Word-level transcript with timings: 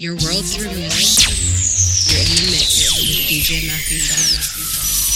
Your 0.00 0.14
world 0.14 0.46
through 0.46 0.70
music. 0.70 1.26
You're 2.06 2.22
in 2.22 2.46
the 2.46 2.52
mix 2.52 2.86
with 3.02 3.26
DJ 3.26 3.66
Matthew 3.66 5.07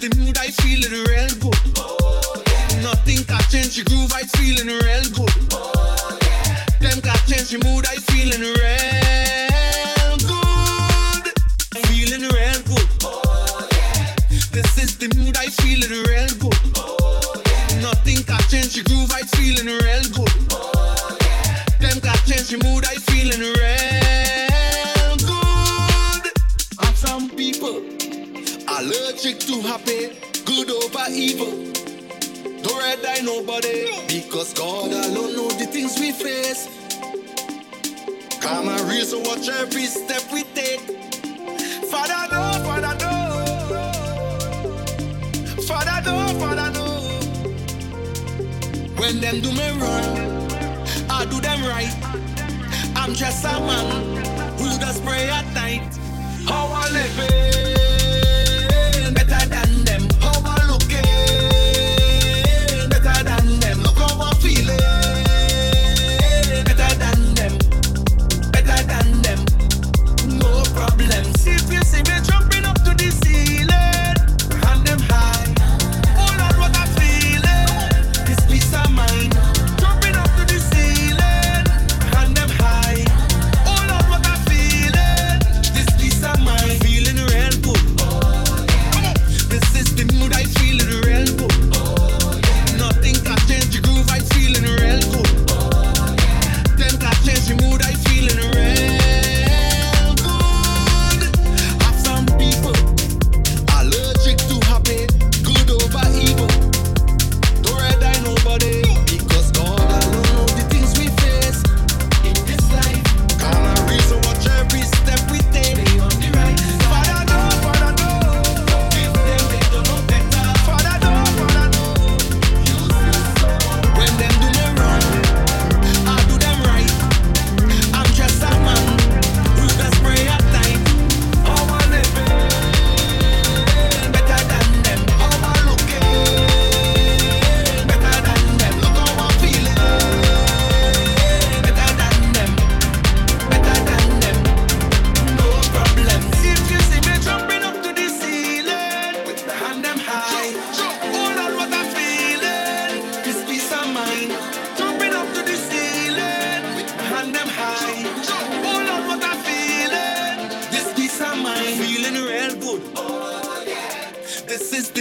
the 0.00 0.08
mood, 0.16 0.38
I 0.38 0.48
feeling 0.62 0.92
real 1.04 1.28
good. 1.40 1.60
Oh, 1.76 2.42
yeah. 2.46 2.80
Nothing 2.80 3.22
can 3.24 3.40
change 3.52 3.76
the 3.76 3.84
groove, 3.84 4.10
I 4.14 4.22
feeling 4.22 4.68
real 4.68 5.04
good. 5.12 5.28
Oh, 5.52 6.18
yeah. 6.22 6.64
Them 6.80 7.00
can 7.02 7.20
change 7.28 7.50
the 7.52 7.58
mood, 7.60 7.84
I 7.86 7.96
feeling 8.08 8.40
real 8.40 8.56
good. 10.24 11.36
Feeling 11.84 12.24
real 12.32 12.60
good. 12.64 12.88
Oh, 13.04 13.68
yeah. 13.72 14.16
This 14.52 14.78
is 14.78 14.96
the 14.96 15.12
mood, 15.16 15.36
I 15.36 15.52
feeling 15.60 15.92
real 16.08 16.32
good. 16.40 16.56
Oh, 16.76 17.36
yeah. 17.44 17.80
Nothing 17.82 18.24
can 18.24 18.40
change 18.48 18.72
the 18.80 18.82
groove, 18.88 19.12
I 19.12 19.22
feeling 19.36 19.66
real 19.68 20.08
good. 20.16 20.39
Allergic 28.80 29.38
to 29.40 29.60
happy, 29.60 30.08
good 30.46 30.70
over 30.70 31.04
evil. 31.10 31.50
Don't 32.62 32.78
red 32.78 33.04
eye 33.04 33.20
nobody, 33.22 33.90
because 34.08 34.54
God 34.54 34.90
alone 34.90 35.36
know 35.36 35.50
the 35.50 35.66
things 35.66 36.00
we 36.00 36.12
face. 36.12 36.66
Come 38.40 38.70
and 38.70 38.80
reason, 38.88 39.22
watch 39.24 39.50
every 39.50 39.84
step 39.84 40.22
we 40.32 40.44
take. 40.54 40.80
Father, 41.90 42.26
no, 42.32 42.40
Father, 42.64 42.96
no. 43.04 43.12
Father, 45.68 46.00
no, 46.06 46.16
Father, 46.40 46.70
no. 46.72 46.86
When 48.96 49.20
them 49.20 49.42
do 49.42 49.52
me 49.52 49.70
wrong, 49.78 50.48
I 51.10 51.26
do 51.26 51.38
them 51.38 51.62
right. 51.68 51.94
I'm 52.96 53.12
just 53.12 53.44
a 53.44 53.60
man 53.60 54.24
who 54.56 54.78
does 54.78 54.98
pray 55.02 55.28
at 55.28 55.52
night. 55.52 55.82
How 56.48 56.68
I 56.72 56.88
live 56.88 57.18
it. 57.18 57.69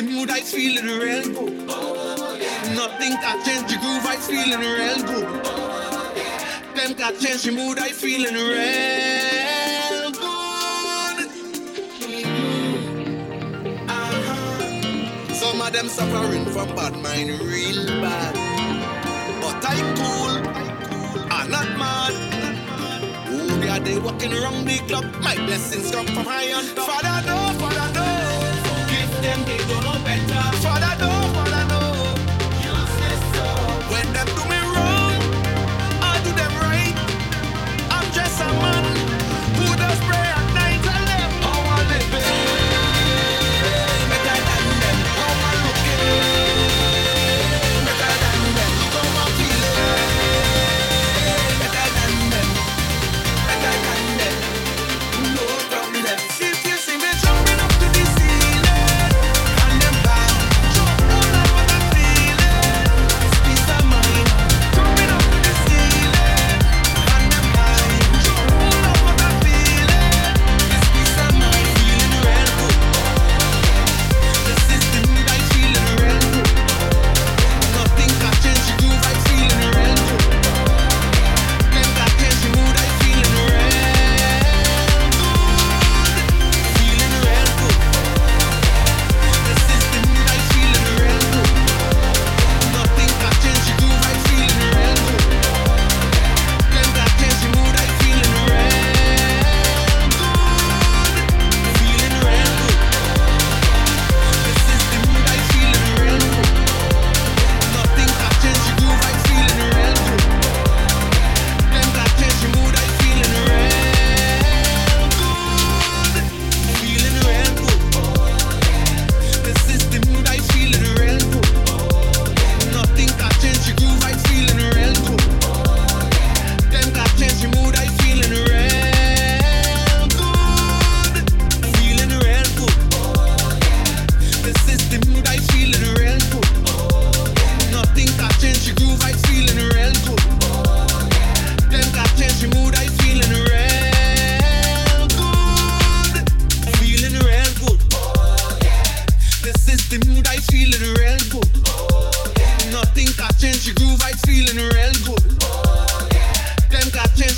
the 0.01 0.05
mood, 0.11 0.29
I 0.29 0.39
feeling 0.41 0.85
real 0.85 1.23
good. 1.23 1.67
Nothing 2.75 3.17
can 3.17 3.43
change 3.43 3.71
the 3.71 3.77
groove, 3.81 4.05
I'm 4.05 4.19
feeling 4.19 4.59
real 4.59 5.01
good. 5.09 5.27
Them 6.75 6.93
can 6.95 7.19
change 7.19 7.43
the 7.43 7.51
mood, 7.51 7.79
I'm 7.79 7.91
feeling 7.91 8.33
real 8.33 10.11
good. 10.11 11.17
Uh-huh. 13.89 15.33
Some 15.33 15.61
of 15.61 15.73
them 15.73 15.89
suffering 15.89 16.45
from 16.45 16.75
bad 16.75 16.93
mind, 17.03 17.41
real 17.41 17.85
bad. 17.99 18.35
But 19.41 19.65
I 19.65 19.81
cool, 19.97 20.47
I'm 21.31 21.49
not 21.51 21.77
mad 21.77 22.29
they 23.85 23.97
walking 23.97 24.33
around 24.33 24.65
the 24.65 24.77
clock. 24.87 25.05
My 25.21 25.35
blessings 25.35 25.91
come 25.91 26.05
from 26.07 26.25
high 26.25 26.51
on 26.53 26.65
top. 26.75 27.01
Father, 27.01 27.27
no, 27.27 27.37
Father, 27.59 27.93
no. 27.93 27.98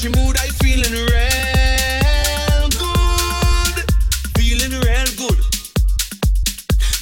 The 0.01 0.09
mood, 0.17 0.35
I 0.41 0.49
feeling 0.57 0.97
real 1.13 2.69
good. 2.73 3.85
Feeling 4.33 4.73
real 4.81 5.05
good. 5.13 5.37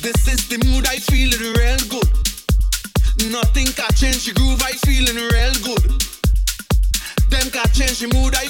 This 0.03 0.27
is 0.27 0.49
the 0.49 0.59
mood, 0.67 0.83
I 0.85 0.99
feeling 0.99 1.39
real 1.55 1.79
good. 1.87 2.11
Nothing 3.31 3.71
can 3.71 3.87
change 3.95 4.25
the 4.27 4.33
groove, 4.35 4.61
I 4.61 4.75
feeling 4.83 5.15
real 5.15 5.55
good. 5.63 5.95
Them 7.31 7.47
can 7.55 7.71
change 7.71 8.03
the 8.03 8.11
mood, 8.11 8.35
I 8.35 8.48